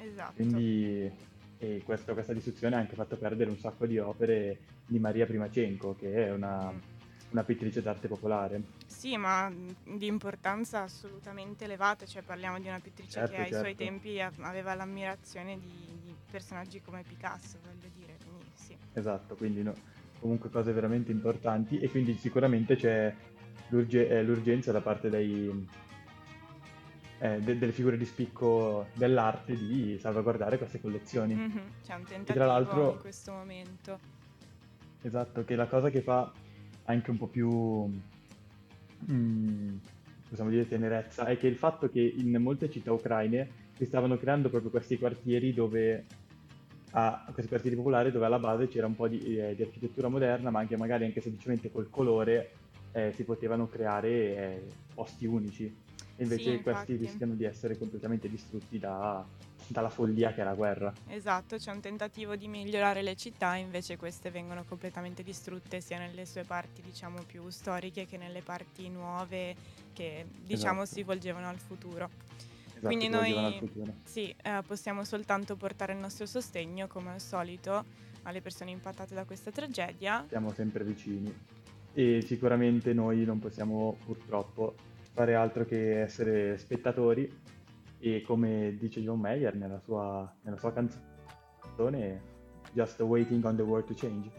Esatto. 0.00 0.32
Quindi 0.36 1.10
questo- 1.84 2.12
questa 2.12 2.32
distruzione 2.32 2.74
ha 2.74 2.78
anche 2.80 2.96
fatto 2.96 3.16
perdere 3.16 3.48
un 3.50 3.56
sacco 3.56 3.86
di 3.86 3.96
opere 3.98 4.58
di 4.84 4.98
Maria 4.98 5.26
Primachenko, 5.26 5.94
che 5.96 6.26
è 6.26 6.32
una, 6.32 6.70
Mm. 6.72 6.76
Una 7.32 7.42
pittrice 7.44 7.82
d'arte 7.82 8.08
popolare. 8.08 8.62
Sì, 8.86 9.16
ma 9.16 9.50
di 9.84 10.06
importanza 10.06 10.82
assolutamente 10.82 11.64
elevata, 11.64 12.06
cioè 12.06 12.22
parliamo 12.22 12.58
di 12.60 12.68
una 12.68 12.78
pittrice 12.78 13.18
Certo, 13.20 13.34
che 13.34 13.40
ai 13.40 13.48
suoi 13.48 13.62
certo. 13.76 13.82
tempi 13.84 14.20
a- 14.20 14.30
aveva 14.42 14.74
l'ammirazione 14.74 15.58
di, 15.58 15.98
di 16.04 16.14
personaggi 16.30 16.80
come 16.80 17.02
Picasso, 17.02 17.58
voglio 17.64 17.88
dire, 17.94 18.16
quindi 18.22 18.44
sì. 18.54 18.76
Esatto, 18.92 19.34
quindi 19.34 19.62
no, 19.62 19.74
comunque 20.20 20.50
cose 20.50 20.72
veramente 20.72 21.10
importanti 21.10 21.78
e 21.80 21.90
quindi 21.90 22.14
sicuramente 22.14 22.76
c'è 22.76 23.12
l'urge- 23.68 24.08
eh, 24.08 24.22
l'urgenza 24.22 24.70
da 24.70 24.82
parte 24.82 25.08
dei, 25.08 25.66
eh, 27.18 27.38
de- 27.40 27.58
delle 27.58 27.72
figure 27.72 27.96
di 27.96 28.04
spicco 28.04 28.88
dell'arte 28.92 29.56
di 29.56 29.96
salvaguardare 29.98 30.58
queste 30.58 30.80
collezioni. 30.80 31.34
Mhm, 31.34 31.62
C'è 31.82 31.94
un 31.94 32.02
tra 32.04 32.14
tentativo 32.16 32.44
l'altro- 32.44 32.90
in 32.92 32.98
questo 32.98 33.32
momento. 33.32 33.98
Esatto, 35.00 35.44
che 35.44 35.56
la 35.56 35.66
cosa 35.66 35.90
che 35.90 36.00
fa 36.02 36.30
anche 36.92 37.10
un 37.10 37.18
po' 37.18 37.26
più, 37.26 37.90
mm, 39.10 39.76
possiamo 40.28 40.50
dire, 40.50 40.66
tenerezza, 40.66 41.24
è 41.26 41.36
che 41.36 41.46
il 41.46 41.56
fatto 41.56 41.88
che 41.88 42.00
in 42.00 42.34
molte 42.40 42.70
città 42.70 42.92
ucraine 42.92 43.48
si 43.76 43.84
stavano 43.84 44.16
creando 44.16 44.48
proprio 44.48 44.70
questi 44.70 44.98
quartieri 44.98 45.52
dove 45.52 46.04
a 46.94 47.24
questi 47.32 47.48
quartieri 47.48 47.76
popolari 47.76 48.10
dove 48.10 48.26
alla 48.26 48.38
base 48.38 48.68
c'era 48.68 48.86
un 48.86 48.94
po' 48.94 49.08
di, 49.08 49.38
eh, 49.38 49.54
di 49.54 49.62
architettura 49.62 50.08
moderna, 50.08 50.50
ma 50.50 50.60
anche 50.60 50.76
magari 50.76 51.04
anche 51.04 51.20
semplicemente 51.20 51.70
col 51.70 51.88
colore 51.88 52.52
eh, 52.92 53.12
si 53.14 53.24
potevano 53.24 53.68
creare 53.68 54.08
eh, 54.08 54.62
posti 54.94 55.26
unici. 55.26 55.74
Invece 56.16 56.56
Sì, 56.56 56.62
questi 56.62 56.96
rischiano 56.96 57.34
di 57.34 57.44
essere 57.44 57.76
completamente 57.78 58.28
distrutti 58.28 58.78
da- 58.78 59.24
dalla 59.66 59.88
follia 59.88 60.32
che 60.32 60.42
è 60.42 60.44
la 60.44 60.54
guerra. 60.54 60.92
Esatto, 61.08 61.56
c'è 61.56 61.70
un 61.70 61.80
tentativo 61.80 62.36
di 62.36 62.48
migliorare 62.48 63.02
le 63.02 63.16
città, 63.16 63.54
invece 63.56 63.96
queste 63.96 64.30
vengono 64.30 64.64
completamente 64.64 65.22
distrutte 65.22 65.80
sia 65.80 65.98
nelle 65.98 66.26
sue 66.26 66.44
parti, 66.44 66.82
diciamo, 66.82 67.22
più 67.24 67.48
storiche 67.48 68.06
che 68.06 68.18
nelle 68.18 68.42
parti 68.42 68.88
nuove 68.88 69.54
che, 69.92 70.26
diciamo, 70.44 70.82
Esatto. 70.82 70.98
si 70.98 71.02
volgevano 71.02 71.48
al 71.48 71.58
futuro. 71.58 72.10
Esatto, 72.68 72.86
Quindi 72.86 73.08
noi-. 73.08 73.60
Sì, 74.04 74.34
eh, 74.42 74.62
possiamo 74.66 75.04
soltanto 75.04 75.56
portare 75.56 75.92
il 75.92 75.98
nostro 75.98 76.26
sostegno, 76.26 76.86
come 76.88 77.10
al 77.10 77.20
solito, 77.20 77.84
alle 78.22 78.40
persone 78.40 78.70
impattate 78.70 79.14
da 79.14 79.24
questa 79.24 79.50
tragedia. 79.50 80.24
Siamo 80.28 80.52
sempre 80.52 80.84
vicini. 80.84 81.32
E 81.94 82.22
sicuramente 82.26 82.92
noi 82.94 83.24
non 83.24 83.38
possiamo 83.38 83.96
purtroppo 84.04 84.74
fare 85.12 85.34
altro 85.34 85.64
che 85.64 86.00
essere 86.00 86.58
spettatori. 86.58 87.30
E 87.98 88.22
come 88.22 88.76
dice 88.78 89.00
John 89.00 89.20
Mayer 89.20 89.54
nella 89.54 89.78
sua, 89.78 90.30
nella 90.42 90.56
sua 90.56 90.72
canzone 90.72 92.30
Just 92.74 93.00
waiting 93.00 93.44
on 93.44 93.56
the 93.56 93.64
world 93.64 93.86
to 93.88 93.94
change. 93.94 94.30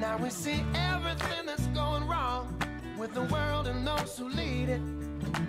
Now 0.00 0.16
we 0.16 0.30
see 0.30 0.64
everything 0.74 1.46
that's 1.46 1.66
going 1.68 2.08
wrong 2.08 2.39
with 3.00 3.14
the 3.14 3.24
world 3.34 3.66
and 3.66 3.86
those 3.86 4.18
who 4.18 4.28
lead 4.28 4.68
it. 4.68 4.80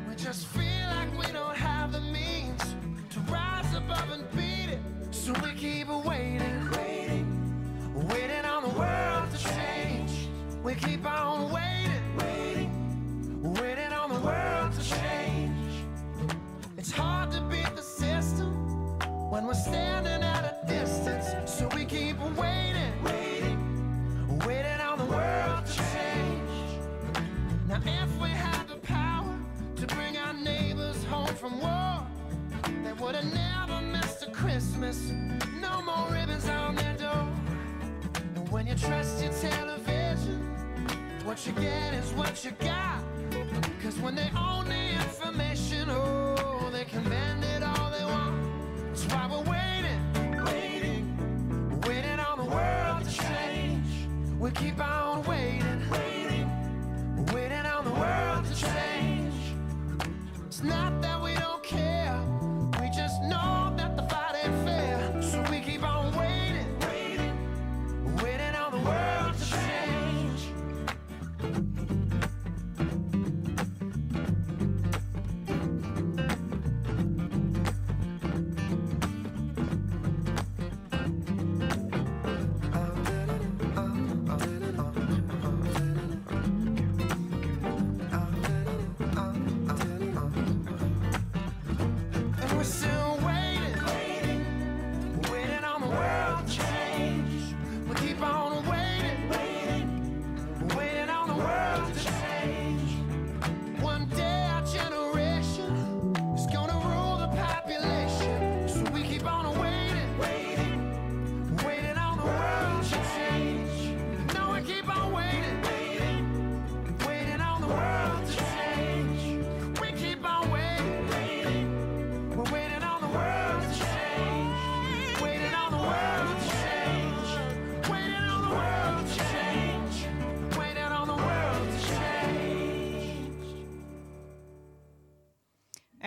We 0.08 0.16
just 0.16 0.48
feel 0.48 0.88
like 0.96 1.12
we 1.20 1.30
don't 1.34 1.58
have 1.58 1.92
the 1.92 2.00
means 2.00 2.64
to 3.10 3.20
rise 3.30 3.74
above 3.76 4.10
and 4.10 4.24
beat 4.32 4.70
it. 4.70 4.80
So 5.12 5.34
we 5.44 5.52
keep 5.56 5.90
waiting, 5.90 6.72
waiting, 6.72 8.08
waiting 8.08 8.46
on 8.46 8.64
the 8.64 8.80
world 8.80 9.32
to 9.32 9.38
change. 9.38 10.30
We 10.64 10.76
keep 10.76 11.06
on 11.06 11.52
waiting, 11.52 11.52
waiting, 11.52 11.81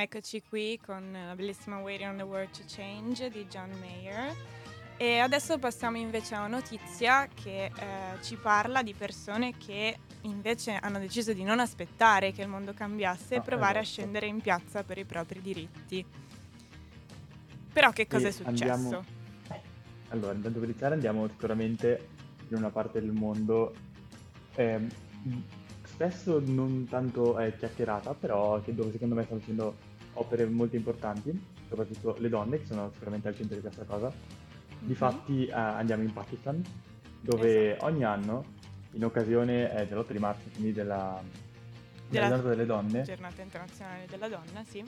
Eccoci 0.04 0.42
qui 0.46 0.78
con 0.84 1.12
la 1.12 1.34
bellissima 1.34 1.78
Waiting 1.78 2.10
on 2.10 2.16
the 2.18 2.24
World 2.24 2.50
to 2.50 2.62
Change 2.66 3.30
di 3.30 3.46
John 3.46 3.70
Mayer. 3.80 4.34
E 4.98 5.16
adesso 5.18 5.56
passiamo 5.58 5.96
invece 5.96 6.34
a 6.34 6.40
una 6.40 6.48
notizia 6.58 7.26
che 7.26 7.64
eh, 7.64 7.70
ci 8.22 8.36
parla 8.36 8.82
di 8.82 8.92
persone 8.92 9.56
che 9.56 9.96
invece 10.22 10.72
hanno 10.74 10.98
deciso 10.98 11.32
di 11.32 11.42
non 11.42 11.58
aspettare 11.58 12.32
che 12.32 12.42
il 12.42 12.48
mondo 12.48 12.74
cambiasse 12.74 13.36
e 13.36 13.38
Ah, 13.38 13.40
provare 13.40 13.78
a 13.78 13.80
esatto. 13.80 14.00
scendere 14.02 14.26
in 14.26 14.42
piazza 14.42 14.82
per 14.84 14.98
i 14.98 15.06
propri 15.06 15.40
diritti. 15.40 16.04
Però 17.72 17.90
che 17.90 18.06
cosa 18.06 18.26
E 18.26 18.28
è 18.28 18.32
successo? 18.32 18.50
andiamo- 18.74 19.04
eh, 19.52 19.60
Allora, 20.10 20.34
intanto 20.34 20.58
per 20.58 20.68
iniziare 20.68 20.92
andiamo 20.92 21.26
sicuramente 21.28 22.08
in 22.50 22.56
una 22.58 22.68
parte 22.68 23.00
del 23.00 23.12
mondo 23.12 23.72
ehm, 24.56 24.86
spesso 25.86 26.42
non 26.44 26.86
tanto 26.90 27.38
eh, 27.38 27.56
chiacchierata, 27.56 28.12
però 28.14 28.60
che 28.60 28.74
dove 28.74 28.90
secondo 28.92 29.14
me 29.14 29.22
stanno 29.22 29.38
facendo 29.40 29.83
opere 30.14 30.44
molto 30.46 30.76
importanti, 30.76 31.38
soprattutto 31.68 32.16
le 32.18 32.28
donne 32.28 32.58
che 32.58 32.66
sono 32.66 32.90
sicuramente 32.92 33.28
al 33.28 33.36
centro 33.36 33.54
di 33.56 33.60
questa 33.62 33.84
cosa. 33.84 34.08
Mhm. 34.08 34.86
Difatti 34.86 35.46
eh, 35.46 35.52
andiamo 35.52 36.02
in 36.02 36.12
Pakistan, 36.12 36.62
dove 37.20 37.72
Esatto. 37.72 37.86
ogni 37.86 38.04
anno, 38.04 38.44
in 38.92 39.04
occasione 39.04 39.74
eh, 39.74 39.86
dell'8 39.86 40.12
di 40.12 40.18
marzo, 40.18 40.42
quindi 40.52 40.72
della, 40.72 41.20
della 41.22 42.08
Della 42.08 42.26
giornata 42.28 42.48
delle 42.48 42.66
donne, 42.66 43.02
Giornata 43.02 43.42
internazionale 43.42 44.06
della 44.08 44.28
donna, 44.28 44.62
sì. 44.68 44.84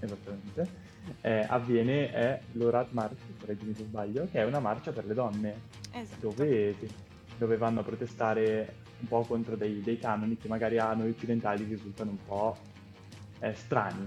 esattamente, 0.00 0.68
eh, 1.22 1.46
avviene 1.48 2.10
è 2.12 2.40
l'Orat 2.52 2.90
March, 2.90 3.16
correggimi 3.40 3.74
se 3.74 3.84
sbaglio, 3.84 4.26
che 4.30 4.40
è 4.40 4.44
una 4.44 4.58
marcia 4.60 4.92
per 4.92 5.06
le 5.06 5.14
donne, 5.14 5.54
Esatto. 5.92 6.28
dove, 6.28 6.74
dove 7.38 7.56
vanno 7.56 7.80
a 7.80 7.82
protestare 7.82 8.74
un 8.98 9.08
po' 9.08 9.22
contro 9.22 9.56
dei, 9.56 9.80
dei 9.80 9.98
canoni 9.98 10.36
che 10.36 10.48
magari 10.48 10.78
a 10.78 10.92
noi 10.94 11.10
occidentali 11.10 11.64
risultano 11.64 12.10
un 12.10 12.24
po' 12.26 12.56
eh, 13.40 13.54
strani, 13.54 14.06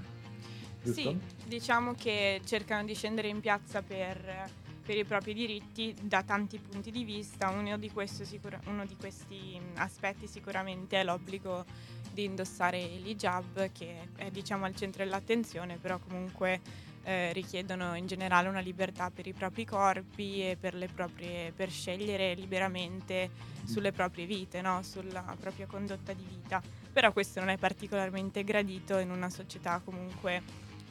giusto? 0.93 1.11
Sì, 1.11 1.47
diciamo 1.47 1.93
che 1.93 2.41
cercano 2.45 2.83
di 2.83 2.93
scendere 2.93 3.27
in 3.27 3.39
piazza 3.39 3.81
per, 3.81 4.49
per 4.85 4.97
i 4.97 5.05
propri 5.05 5.33
diritti 5.33 5.95
da 6.01 6.23
tanti 6.23 6.59
punti 6.59 6.91
di 6.91 7.03
vista. 7.03 7.49
Uno 7.49 7.77
di, 7.77 7.91
sicura- 8.05 8.59
uno 8.65 8.85
di 8.85 8.95
questi 8.95 9.59
mh, 9.59 9.79
aspetti 9.79 10.27
sicuramente 10.27 10.99
è 10.99 11.03
l'obbligo 11.03 11.65
di 12.11 12.23
indossare 12.23 12.79
l'hijab, 12.79 13.71
che 13.71 14.09
è 14.15 14.29
diciamo 14.31 14.65
al 14.65 14.75
centro 14.75 15.03
dell'attenzione, 15.03 15.77
però 15.77 15.99
comunque 15.99 16.59
eh, 17.03 17.31
richiedono 17.33 17.95
in 17.95 18.07
generale 18.07 18.49
una 18.49 18.59
libertà 18.59 19.09
per 19.09 19.25
i 19.25 19.33
propri 19.33 19.65
corpi 19.65 20.47
e 20.47 20.57
per, 20.59 20.89
proprie, 20.93 21.51
per 21.51 21.69
scegliere 21.69 22.33
liberamente 22.33 23.29
sulle 23.63 23.91
proprie 23.91 24.25
vite, 24.25 24.61
no? 24.61 24.81
sulla 24.83 25.35
propria 25.39 25.65
condotta 25.65 26.13
di 26.13 26.25
vita. 26.27 26.61
Però 26.91 27.11
questo 27.11 27.39
non 27.39 27.49
è 27.49 27.57
particolarmente 27.57 28.43
gradito 28.43 28.97
in 28.97 29.11
una 29.11 29.29
società 29.29 29.81
comunque 29.83 30.41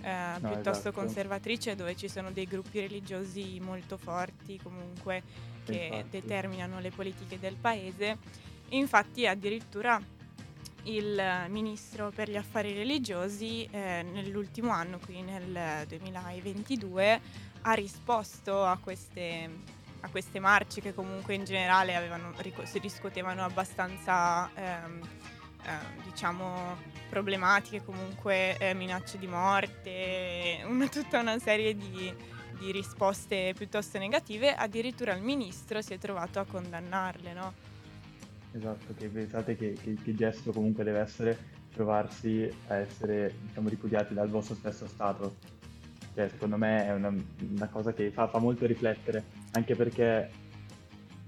eh, 0.03 0.39
no, 0.41 0.49
piuttosto 0.49 0.89
esatto. 0.89 0.93
conservatrice 0.93 1.75
dove 1.75 1.97
ci 1.97 2.09
sono 2.09 2.31
dei 2.31 2.47
gruppi 2.47 2.81
religiosi 2.81 3.59
molto 3.61 3.97
forti 3.97 4.59
comunque 4.63 5.23
che 5.65 5.89
Infatti. 5.91 6.09
determinano 6.11 6.81
le 6.81 6.91
politiche 6.91 7.39
del 7.39 7.57
paese. 7.57 8.19
Infatti 8.71 9.27
addirittura 9.27 10.01
il 10.85 11.47
ministro 11.49 12.11
per 12.15 12.31
gli 12.31 12.37
affari 12.37 12.73
religiosi 12.73 13.69
eh, 13.71 14.05
nell'ultimo 14.11 14.71
anno, 14.71 14.99
quindi 15.05 15.33
nel 15.33 15.87
2022, 15.87 17.21
ha 17.63 17.73
risposto 17.73 18.65
a 18.65 18.79
queste, 18.79 19.51
a 20.01 20.09
queste 20.09 20.39
marce 20.39 20.81
che 20.81 20.95
comunque 20.95 21.35
in 21.35 21.45
generale 21.45 21.95
avevano, 21.95 22.33
si 22.65 22.79
riscuotevano 22.79 23.45
abbastanza 23.45 24.51
ehm, 24.55 25.01
eh, 25.65 26.03
diciamo 26.05 26.77
problematiche, 27.09 27.85
comunque 27.85 28.57
eh, 28.59 28.75
minacce 28.75 29.19
di 29.19 29.27
morte, 29.27 30.63
una, 30.67 30.87
tutta 30.89 31.21
una 31.21 31.39
serie 31.39 31.75
di, 31.75 32.13
di 32.59 32.73
risposte 32.73 33.53
piuttosto 33.57 33.99
negative, 33.99 34.55
addirittura 34.55 35.15
il 35.15 35.23
ministro 35.23 35.81
si 35.81 35.95
è 35.95 35.99
trovato 35.99 36.39
a 36.39 36.45
condannarle, 36.45 37.33
no? 37.33 37.55
Esatto, 38.53 38.95
che 38.97 39.09
pensate 39.09 39.57
che, 39.57 39.75
che, 39.81 39.95
che, 40.03 40.15
gesto 40.15 40.53
comunque 40.53 40.83
deve 40.83 41.01
essere 41.01 41.39
trovarsi 41.73 42.51
a 42.69 42.77
essere 42.77 43.35
diciamo, 43.47 43.69
ripudiati 43.69 44.15
dal 44.15 44.29
vostro 44.29 44.55
stesso 44.55 44.87
Stato. 44.87 45.37
Cioè, 46.15 46.29
secondo 46.31 46.57
me 46.57 46.87
è 46.87 46.93
una, 46.93 47.15
una 47.51 47.69
cosa 47.69 47.93
che 47.93 48.11
fa, 48.11 48.27
fa, 48.27 48.39
molto 48.39 48.67
riflettere, 48.67 49.23
anche 49.53 49.77
perché 49.77 50.31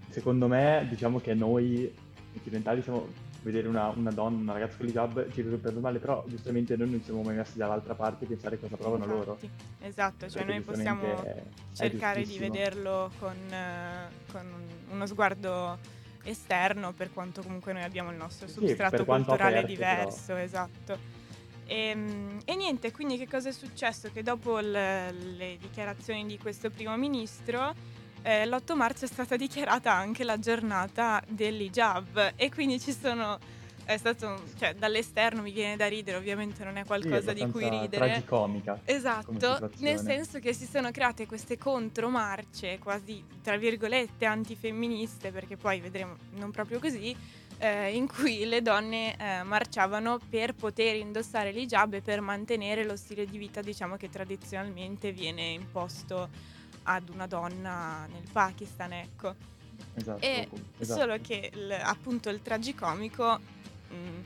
secondo 0.08 0.48
me 0.48 0.86
diciamo 0.88 1.20
che 1.20 1.34
noi 1.34 1.92
occidentali 2.34 2.82
siamo 2.82 3.06
vedere 3.42 3.68
una, 3.68 3.88
una, 3.88 4.10
donna, 4.10 4.40
una 4.40 4.52
ragazza 4.52 4.76
con 4.76 4.86
l'hijab 4.86 5.32
ci 5.32 5.42
per 5.42 5.74
male, 5.74 5.98
però 5.98 6.24
giustamente 6.26 6.76
noi 6.76 6.90
non 6.90 7.02
siamo 7.02 7.22
mai 7.22 7.36
messi 7.36 7.56
dall'altra 7.56 7.94
parte 7.94 8.24
a 8.24 8.28
pensare 8.28 8.58
cosa 8.58 8.76
provano 8.76 9.04
Infatti, 9.04 9.18
loro. 9.18 9.38
Esatto, 9.80 10.28
cioè 10.28 10.44
noi 10.44 10.60
possiamo 10.60 11.22
è, 11.22 11.42
cercare 11.74 12.24
di 12.24 12.38
vederlo 12.38 13.10
con, 13.18 13.36
uh, 13.50 14.32
con 14.32 14.46
uno 14.90 15.06
sguardo 15.06 15.78
esterno 16.22 16.92
per 16.92 17.12
quanto 17.12 17.42
comunque 17.42 17.72
noi 17.72 17.82
abbiamo 17.82 18.10
il 18.10 18.16
nostro 18.16 18.46
sì, 18.46 18.54
substrato 18.54 19.04
culturale 19.04 19.58
aperto, 19.58 19.66
diverso, 19.66 20.26
però. 20.26 20.38
esatto. 20.40 21.18
E, 21.66 21.76
ehm, 21.76 22.40
e, 22.44 22.56
niente, 22.56 22.90
quindi 22.90 23.16
che 23.16 23.28
cosa 23.28 23.48
è 23.48 23.52
successo? 23.52 24.10
Che 24.12 24.22
dopo 24.22 24.58
le, 24.58 25.12
le 25.12 25.56
dichiarazioni 25.58 26.26
di 26.26 26.36
questo 26.36 26.68
primo 26.68 26.96
ministro, 26.96 27.74
eh, 28.22 28.46
l'8 28.46 28.74
marzo 28.74 29.04
è 29.04 29.08
stata 29.08 29.36
dichiarata 29.38 29.92
anche 29.92 30.24
la 30.24 30.38
giornata 30.38 31.22
dell'hijab 31.28 32.32
e 32.36 32.50
quindi 32.50 32.80
ci 32.80 32.92
sono 32.92 33.38
è 33.92 33.96
stato, 33.96 34.40
cioè, 34.56 34.74
dall'esterno 34.74 35.42
mi 35.42 35.50
viene 35.50 35.74
da 35.74 35.88
ridere, 35.88 36.16
ovviamente 36.16 36.62
non 36.62 36.76
è 36.76 36.84
qualcosa 36.84 37.34
sì, 37.34 37.44
di 37.44 37.50
cui 37.50 37.68
ridere. 37.68 38.06
tragicomica. 38.06 38.80
Esatto, 38.84 39.70
nel 39.78 39.98
senso 39.98 40.38
che 40.38 40.52
si 40.52 40.64
sono 40.66 40.92
create 40.92 41.26
queste 41.26 41.58
contromarce 41.58 42.78
quasi, 42.78 43.24
tra 43.42 43.56
virgolette, 43.56 44.26
antifemministe, 44.26 45.32
perché 45.32 45.56
poi 45.56 45.80
vedremo 45.80 46.14
non 46.34 46.52
proprio 46.52 46.78
così, 46.78 47.16
eh, 47.58 47.92
in 47.94 48.06
cui 48.06 48.44
le 48.44 48.62
donne 48.62 49.16
eh, 49.16 49.42
marciavano 49.42 50.20
per 50.28 50.54
poter 50.54 50.94
indossare 50.94 51.50
l'hijab 51.50 51.94
e 51.94 52.00
per 52.00 52.20
mantenere 52.20 52.84
lo 52.84 52.94
stile 52.94 53.26
di 53.26 53.38
vita, 53.38 53.60
diciamo, 53.60 53.96
che 53.96 54.08
tradizionalmente 54.08 55.10
viene 55.10 55.48
imposto 55.48 56.28
ad 56.92 57.08
una 57.08 57.26
donna 57.26 58.06
nel 58.06 58.26
Pakistan, 58.30 58.92
ecco. 58.92 59.34
Esatto, 59.94 60.24
e 60.24 60.48
esatto. 60.78 61.00
solo 61.00 61.18
che 61.20 61.50
il, 61.52 61.72
appunto 61.72 62.28
il 62.30 62.42
tragicomico 62.42 63.38
Mm, 63.92 64.20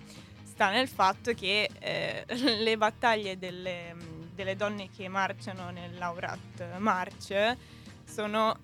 sta 0.44 0.70
nel 0.70 0.88
fatto 0.88 1.32
che 1.32 1.68
eh, 1.78 2.24
le 2.60 2.76
battaglie 2.76 3.38
delle, 3.38 3.94
delle, 4.34 4.56
donne 4.56 4.88
che 4.94 5.08
marciano 5.08 5.70
nell'Aurat 5.70 6.76
March 6.78 7.56
sono 8.04 8.56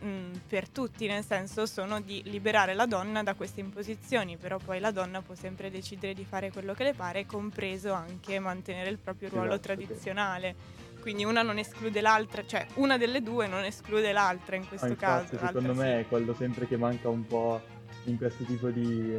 mh, 0.00 0.06
mm, 0.06 0.32
per 0.48 0.68
tutti, 0.68 1.06
nel 1.06 1.24
senso 1.24 1.66
sono 1.66 2.00
di 2.00 2.22
liberare 2.24 2.74
la 2.74 2.86
donna 2.86 3.22
da 3.22 3.34
queste 3.34 3.60
imposizioni, 3.60 4.36
però 4.36 4.58
poi 4.58 4.80
la 4.80 4.90
donna 4.90 5.20
può 5.20 5.34
sempre 5.34 5.70
decidere 5.70 6.14
di 6.14 6.24
fare 6.24 6.50
quello 6.50 6.72
che 6.74 6.84
le 6.84 6.94
pare, 6.94 7.26
compreso 7.26 7.92
anche 7.92 8.38
mantenere 8.38 8.90
il 8.90 8.98
proprio 8.98 9.28
ruolo 9.28 9.54
esatto, 9.54 9.62
tradizionale. 9.62 10.54
Sì. 10.58 10.84
Quindi 11.06 11.24
una 11.24 11.42
non 11.42 11.56
esclude 11.56 12.00
l'altra, 12.00 12.44
cioè 12.44 12.66
una 12.74 12.98
delle 12.98 13.22
due 13.22 13.46
non 13.46 13.62
esclude 13.62 14.10
l'altra 14.10 14.56
in 14.56 14.66
questo 14.66 14.86
ah, 14.86 14.88
infatti, 14.88 15.36
caso. 15.36 15.46
Secondo 15.46 15.72
me 15.72 15.84
sì. 15.84 15.98
è 16.00 16.08
quello 16.08 16.34
sempre 16.34 16.66
che 16.66 16.76
manca 16.76 17.08
un 17.08 17.24
po' 17.24 17.62
in 18.06 18.16
questo 18.16 18.42
tipo 18.42 18.70
di, 18.70 19.16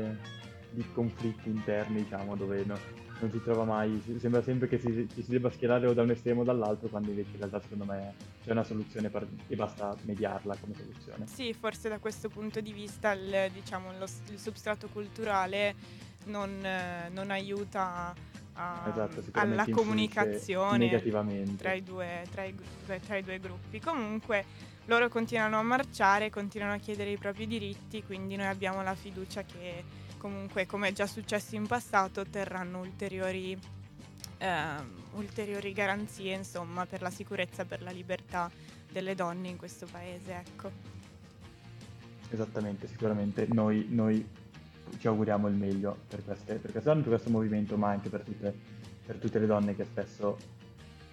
di 0.71 0.85
conflitti 0.93 1.47
interni, 1.47 2.03
diciamo, 2.03 2.35
dove 2.35 2.65
no, 2.65 2.77
non 3.21 3.31
si 3.31 3.41
trova 3.41 3.63
mai, 3.63 4.03
sembra 4.19 4.43
sempre 4.43 4.67
che 4.67 4.77
si, 4.79 5.07
ci 5.13 5.23
si 5.23 5.31
debba 5.31 5.49
schierare 5.49 5.87
o 5.87 5.93
da 5.93 6.01
un 6.01 6.09
estremo 6.09 6.41
o 6.41 6.43
dall'altro, 6.43 6.89
quando 6.89 7.09
invece 7.09 7.29
in 7.31 7.37
realtà 7.37 7.61
secondo 7.61 7.85
me 7.85 8.15
c'è 8.43 8.51
una 8.51 8.65
soluzione 8.65 9.09
per, 9.09 9.25
e 9.47 9.55
basta 9.55 9.95
mediarla 10.01 10.57
come 10.59 10.73
soluzione. 10.73 11.25
Sì, 11.25 11.53
forse 11.53 11.87
da 11.87 11.99
questo 11.99 12.27
punto 12.27 12.59
di 12.59 12.73
vista 12.73 13.13
il, 13.13 13.49
diciamo, 13.53 13.93
lo, 13.97 14.07
il 14.29 14.37
substrato 14.37 14.89
culturale 14.91 15.73
non, 16.25 16.51
non 17.11 17.31
aiuta 17.31 18.13
a, 18.57 18.89
esatto, 18.89 19.23
alla 19.33 19.65
comunicazione 19.69 20.89
tra 21.57 21.73
i, 21.73 21.83
due, 21.83 22.25
tra, 22.31 22.43
i, 22.43 22.55
tra 23.05 23.15
i 23.17 23.23
due 23.23 23.39
gruppi. 23.39 23.79
Comunque 23.79 24.45
loro 24.85 25.07
continuano 25.09 25.59
a 25.59 25.63
marciare, 25.63 26.29
continuano 26.29 26.73
a 26.73 26.77
chiedere 26.77 27.11
i 27.11 27.17
propri 27.17 27.45
diritti, 27.45 28.03
quindi 28.03 28.35
noi 28.35 28.47
abbiamo 28.47 28.81
la 28.81 28.95
fiducia 28.95 29.43
che 29.43 29.83
comunque 30.17 30.65
come 30.65 30.89
è 30.89 30.93
già 30.93 31.05
successo 31.05 31.55
in 31.55 31.67
passato 31.67 32.21
otterranno 32.21 32.79
ulteriori, 32.79 33.57
eh, 34.39 34.65
ulteriori 35.13 35.71
garanzie 35.73 36.33
insomma, 36.33 36.85
per 36.85 37.01
la 37.01 37.11
sicurezza 37.11 37.61
e 37.61 37.65
per 37.65 37.81
la 37.83 37.91
libertà 37.91 38.49
delle 38.91 39.13
donne 39.13 39.49
in 39.49 39.57
questo 39.57 39.85
paese. 39.91 40.33
Ecco. 40.33 40.71
Esattamente, 42.29 42.87
sicuramente 42.87 43.47
noi, 43.51 43.85
noi 43.89 44.25
ci 44.99 45.07
auguriamo 45.07 45.47
il 45.47 45.55
meglio 45.55 45.97
per 46.07 46.23
queste, 46.23 46.55
per 46.55 46.71
queste 46.71 46.89
donne, 46.89 47.01
per 47.01 47.11
questo 47.11 47.29
movimento, 47.29 47.77
ma 47.77 47.89
anche 47.89 48.09
per 48.09 48.21
tutte, 48.21 48.53
per 49.05 49.17
tutte 49.17 49.39
le 49.39 49.45
donne 49.45 49.75
che 49.75 49.83
spesso 49.85 50.37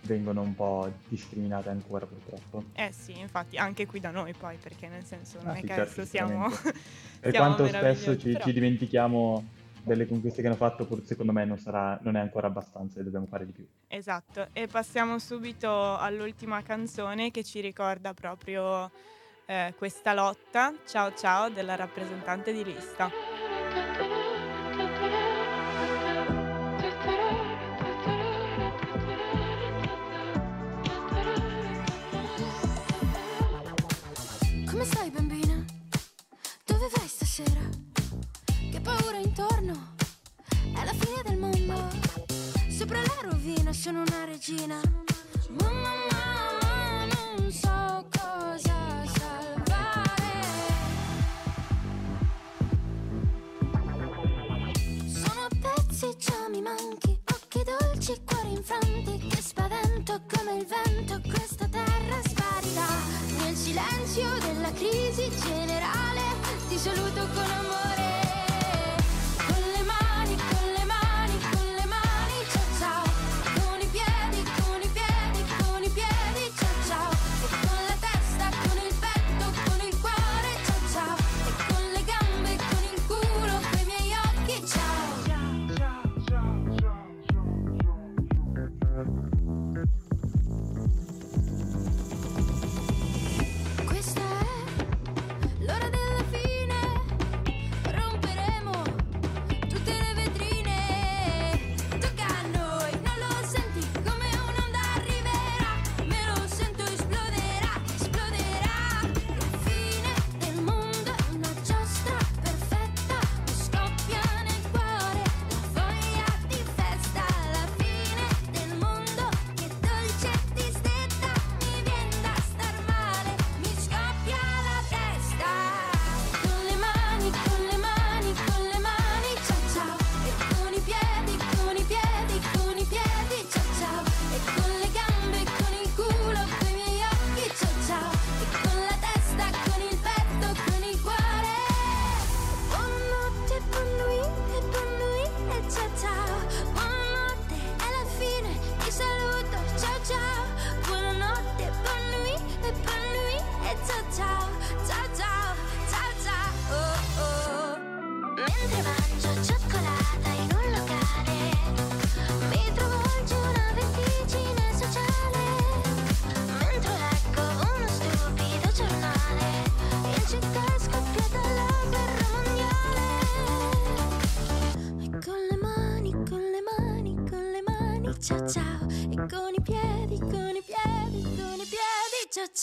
vengono 0.05 0.43
un 0.43 0.55
po' 0.55 0.91
discriminate 1.09 1.69
ancora 1.69 2.07
purtroppo. 2.07 2.65
Eh 2.75 2.93
sì, 2.93 3.19
infatti, 3.19 3.57
anche 3.57 3.87
qui 3.87 4.01
da 4.01 4.11
noi 4.11 4.33
poi, 4.35 4.57
perché 4.57 4.89
nel 4.89 5.05
senso 5.05 5.39
non 5.43 5.51
ah, 5.51 5.55
è 5.55 5.61
sì, 5.61 5.67
che 5.67 5.75
certo, 5.75 5.83
adesso 5.83 6.05
siamo... 6.05 6.49
per 7.21 7.33
quanto 7.33 7.67
spesso 7.67 8.19
ci, 8.19 8.33
però... 8.33 8.45
ci, 8.45 8.53
dimentichiamo 8.53 9.45
delle 9.83 10.07
conquiste 10.07 10.41
che 10.41 10.47
hanno 10.47 10.57
fatto, 10.57 10.87
pur 10.87 11.03
secondo 11.05 11.33
me 11.33 11.45
non, 11.45 11.59
sarà, 11.59 11.99
non 12.03 12.17
è 12.17 12.21
ancora 12.21 12.47
abbastanza 12.47 13.01
e 13.01 13.03
dobbiamo 13.05 13.27
fare 13.27 13.47
di 13.47 13.53
più. 13.53 13.67
Esatto, 13.89 14.49
e 14.53 14.67
passiamo 14.67 15.19
subito 15.19 15.97
all'ultima 15.97 16.63
canzone 16.63 17.31
che 17.31 17.45
ci 17.45 17.61
ricorda 17.61 18.15
proprio 18.15 18.91
eh, 19.47 19.75
questa 19.77 20.15
lotta, 20.15 20.73
Ciao 20.87 21.15
Ciao, 21.15 21.51
della 21.51 21.77
rappresentante 21.77 22.53
di 22.53 22.65
lista. 22.65 23.34
Stasera? 37.35 37.69
Che 38.71 38.81
paura 38.81 39.19
intorno? 39.19 39.97
È 40.47 40.85
la 40.85 40.93
fine 40.93 41.21
del 41.25 41.37
mondo. 41.37 41.89
Sopra 42.71 43.01
la 43.01 43.29
rovina 43.29 43.73
sono 43.73 44.03
una 44.03 44.25
regina. 44.25 44.81
Mamma, 45.49 45.84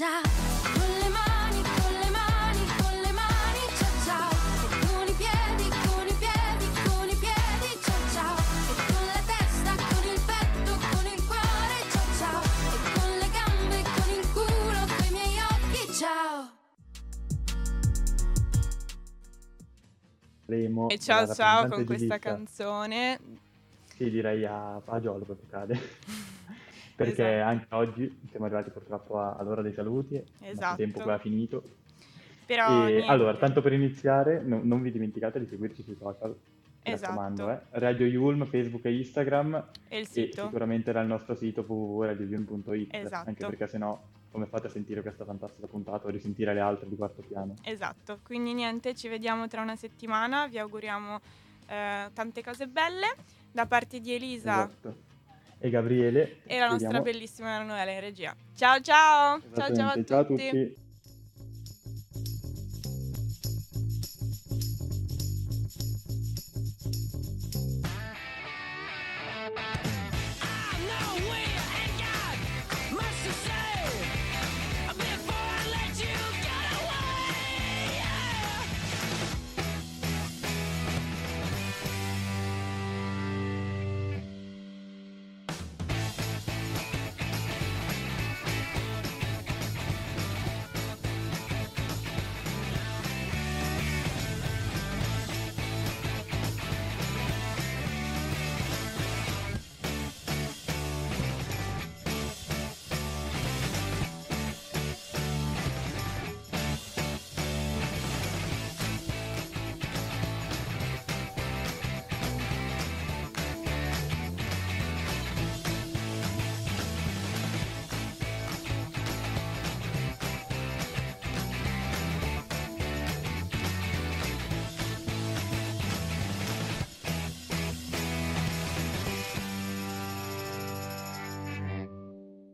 ciao 0.01 0.23
ciao. 0.23 0.73
Con 0.73 0.89
le 0.97 1.09
mani, 1.09 1.61
con 1.61 1.93
le 1.93 2.09
mani, 2.09 2.65
con 2.81 3.01
le 3.01 3.11
mani, 3.11 3.61
ciao 3.77 3.95
ciao. 4.03 4.31
E 4.31 4.87
con 4.87 5.07
i 5.07 5.13
piedi, 5.13 5.69
con 5.69 6.07
i 6.07 6.15
piedi, 6.17 6.65
con 6.89 7.07
i 7.07 7.15
piedi, 7.21 7.69
ciao 7.85 8.01
ciao. 8.09 8.37
E 8.65 8.73
con 8.89 9.05
la 9.05 9.21
testa, 9.29 9.71
con 9.77 10.03
il 10.09 10.21
petto, 10.25 10.71
con 10.89 11.05
il 11.05 11.21
cuore, 11.29 11.77
ciao 11.93 12.09
ciao. 12.17 12.41
E 12.41 12.77
con 12.97 13.09
le 13.21 13.29
gambe, 13.29 13.77
con 13.93 14.09
il 14.17 14.25
culo, 14.33 14.81
con 14.89 15.05
i 15.05 15.11
miei 15.11 15.37
occhi, 15.37 15.93
ciao. 15.93 16.49
Remo, 20.47 20.89
E 20.89 20.97
ciao 20.97 21.31
ciao 21.31 21.67
con 21.67 21.85
questa 21.85 22.17
canzone. 22.17 23.19
Sì, 23.95 24.09
direi 24.09 24.45
a 24.45 24.81
fagiolo 24.83 25.23
proprio 25.23 25.47
cade. 25.47 26.29
Perché 26.95 27.35
Esatto. 27.35 27.49
anche 27.49 27.65
oggi 27.75 28.19
siamo 28.29 28.45
arrivati 28.45 28.69
purtroppo 28.69 29.19
all'ora 29.19 29.61
dei 29.61 29.73
saluti, 29.73 30.15
il 30.15 30.25
Esatto. 30.41 30.77
tempo 30.77 30.99
qua 31.01 31.15
è 31.15 31.19
finito. 31.19 31.63
Però 32.45 32.87
E, 32.87 33.05
allora, 33.07 33.35
tanto 33.37 33.61
per 33.61 33.73
iniziare, 33.73 34.41
no- 34.41 34.59
non 34.63 34.81
vi 34.81 34.91
dimenticate 34.91 35.39
di 35.39 35.45
seguirci 35.47 35.83
sui 35.83 35.95
social, 35.95 36.29
mi 36.31 36.91
Esatto. 36.93 37.11
raccomando, 37.11 37.49
eh. 37.51 37.59
Radio 37.71 38.05
Yulm, 38.07 38.45
Facebook 38.45 38.85
e 38.85 38.97
Instagram 38.97 39.63
E 39.87 39.97
il 39.99 40.03
e 40.03 40.05
sito. 40.07 40.43
sicuramente 40.43 40.91
dal 40.91 41.07
nostro 41.07 41.35
sito 41.35 41.63
www.radioyulm.it, 41.65 42.93
Esatto. 42.93 43.29
anche 43.29 43.45
perché 43.45 43.67
sennò 43.67 43.99
come 44.31 44.45
fate 44.45 44.67
a 44.67 44.69
sentire 44.69 45.01
questa 45.01 45.25
fantastica 45.25 45.67
puntata 45.67 46.07
o 46.07 46.09
risentire 46.09 46.53
le 46.53 46.59
altre 46.61 46.87
di 46.89 46.95
quarto 46.95 47.21
piano? 47.21 47.55
Esatto, 47.63 48.19
quindi 48.23 48.53
niente, 48.53 48.95
ci 48.95 49.07
vediamo 49.07 49.47
tra 49.47 49.61
una 49.61 49.75
settimana, 49.75 50.47
vi 50.47 50.57
auguriamo 50.57 51.19
eh, 51.67 52.09
tante 52.13 52.43
cose 52.43 52.67
belle 52.67 53.07
da 53.51 53.65
parte 53.65 53.99
di 54.01 54.13
Elisa 54.13 54.65
Esatto. 54.65 54.95
E 55.63 55.69
Gabriele, 55.69 56.37
e 56.45 56.57
la 56.57 56.69
nostra 56.69 56.87
vediamo- 56.87 57.03
bellissima 57.03 57.55
Emanuele 57.55 57.93
in 57.93 57.99
regia. 57.99 58.35
Ciao 58.55 58.81
ciao! 58.81 59.39
Ciao 59.39 59.49
ciao 59.53 59.63
a 59.63 59.71
Esattamente. 59.71 60.07
Ciao 60.07 60.19
a 60.19 60.25
tutti! 60.25 60.49
tutti. 60.49 60.75